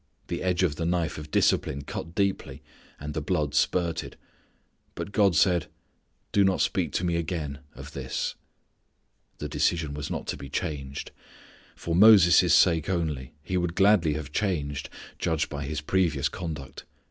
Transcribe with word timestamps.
The 0.29 0.41
edge 0.41 0.63
of 0.63 0.77
the 0.77 0.85
knife 0.87 1.19
of 1.19 1.29
discipline 1.29 1.83
cut 1.83 2.15
keenly, 2.15 2.63
and 2.99 3.13
the 3.13 3.21
blood 3.21 3.53
spurted. 3.53 4.17
But 4.95 5.11
God 5.11 5.35
said: 5.35 5.67
"Do 6.31 6.43
not 6.43 6.59
speak 6.59 6.91
to 6.93 7.03
Me 7.03 7.17
again 7.17 7.59
of 7.75 7.91
this." 7.91 8.33
The 9.37 9.47
decision 9.47 9.93
was 9.93 10.09
not 10.09 10.25
to 10.29 10.37
be 10.37 10.49
changed. 10.49 11.11
For 11.75 11.93
Moses' 11.95 12.51
sake 12.55 12.89
only 12.89 13.35
He 13.43 13.57
would 13.57 13.75
gladly 13.75 14.13
have 14.13 14.31
changed, 14.31 14.89
judging 15.19 15.49
by 15.51 15.65
His 15.65 15.81
previous 15.81 16.29
conduct. 16.29 16.83